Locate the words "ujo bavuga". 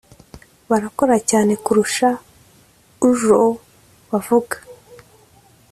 3.09-4.55